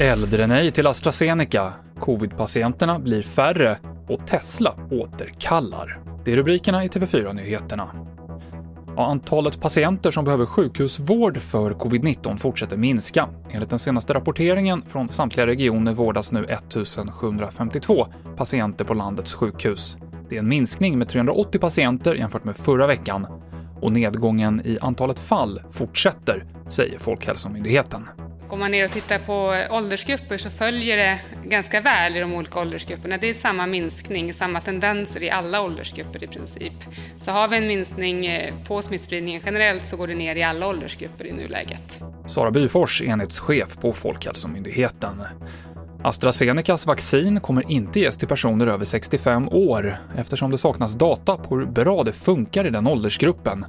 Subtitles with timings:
[0.00, 3.78] Äldre-nej till AstraZeneca, covidpatienterna blir färre
[4.08, 6.00] och Tesla återkallar.
[6.24, 7.90] Det är rubrikerna i TV4-nyheterna.
[8.96, 13.28] Antalet patienter som behöver sjukhusvård för covid-19 fortsätter minska.
[13.50, 18.06] Enligt den senaste rapporteringen från samtliga regioner vårdas nu 1752
[18.36, 19.96] patienter på landets sjukhus.
[20.28, 23.26] Det är en minskning med 380 patienter jämfört med förra veckan
[23.80, 28.08] och nedgången i antalet fall fortsätter, säger Folkhälsomyndigheten.
[28.48, 32.60] Går man ner och tittar på åldersgrupper så följer det ganska väl i de olika
[32.60, 33.16] åldersgrupperna.
[33.16, 36.72] Det är samma minskning, samma tendenser i alla åldersgrupper i princip.
[37.16, 40.68] Så har vi en minskning eh, på smittspridningen generellt så går det ner i alla
[40.68, 42.00] åldersgrupper i nuläget.
[42.26, 45.22] Sara Byfors, enhetschef på Folkhälsomyndigheten.
[46.02, 51.58] AstraZenecas vaccin kommer inte ges till personer över 65 år eftersom det saknas data på
[51.58, 53.66] hur bra det funkar i den åldersgruppen.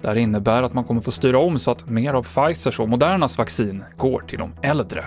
[0.00, 2.88] Det här innebär att man kommer få styra om så att mer av Pfizers och
[2.88, 5.04] Modernas vaccin går till de äldre.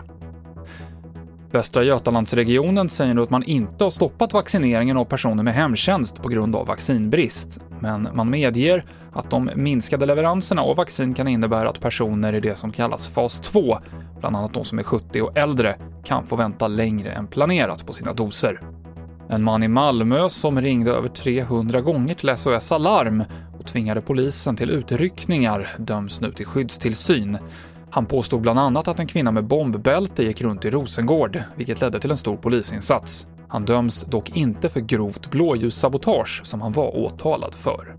[1.52, 6.30] Västra Götalandsregionen säger nu att man inte har stoppat vaccineringen av personer med hemtjänst på
[6.30, 11.82] grund av vaccinbrist, men man medger att de minskade leveranserna av vaccin kan innebära att
[11.82, 13.78] personer i det som kallas fas 2,
[14.20, 17.94] bland annat de som är 70 och äldre, kan få vänta längre än planerat på
[17.94, 18.62] sina doser.
[19.30, 23.24] En man i Malmö som ringde över 300 gånger till SOS Alarm
[23.60, 27.38] och tvingade polisen till utryckningar döms nu till skyddstillsyn.
[27.90, 32.00] Han påstod bland annat att en kvinna med bombbälte gick runt i Rosengård, vilket ledde
[32.00, 33.28] till en stor polisinsats.
[33.48, 37.96] Han döms dock inte för grovt blåljussabotage som han var åtalad för.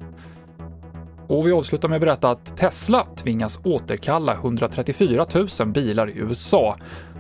[1.33, 5.27] Och vi avslutar med att berätta att Tesla tvingas återkalla 134
[5.61, 6.77] 000 bilar i USA.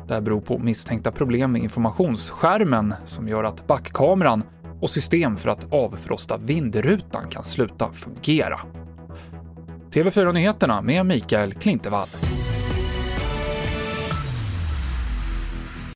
[0.08, 4.42] Det här beror på misstänkta problem med informationsskärmen som gör att backkameran
[4.80, 8.60] och system för att avfrosta vindrutan kan sluta fungera.
[9.91, 12.08] TV4-nyheterna med Mikael Klintevall.